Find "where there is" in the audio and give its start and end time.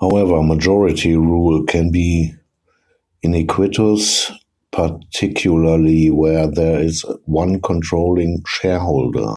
6.10-7.04